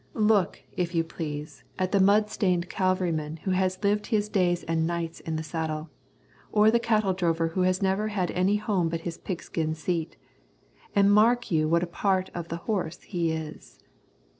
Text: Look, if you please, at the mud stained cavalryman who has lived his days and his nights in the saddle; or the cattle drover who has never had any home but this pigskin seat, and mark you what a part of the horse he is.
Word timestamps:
Look, 0.15 0.63
if 0.75 0.95
you 0.95 1.03
please, 1.03 1.63
at 1.77 1.91
the 1.91 1.99
mud 1.99 2.31
stained 2.31 2.69
cavalryman 2.71 3.37
who 3.43 3.51
has 3.51 3.83
lived 3.83 4.07
his 4.07 4.29
days 4.29 4.63
and 4.63 4.79
his 4.79 4.87
nights 4.87 5.19
in 5.19 5.35
the 5.35 5.43
saddle; 5.43 5.91
or 6.51 6.71
the 6.71 6.79
cattle 6.79 7.13
drover 7.13 7.49
who 7.49 7.61
has 7.61 7.83
never 7.83 8.07
had 8.07 8.31
any 8.31 8.55
home 8.55 8.89
but 8.89 9.03
this 9.03 9.19
pigskin 9.19 9.75
seat, 9.75 10.17
and 10.95 11.13
mark 11.13 11.51
you 11.51 11.69
what 11.69 11.83
a 11.83 11.85
part 11.85 12.31
of 12.33 12.47
the 12.47 12.57
horse 12.65 13.01
he 13.03 13.31
is. 13.31 13.77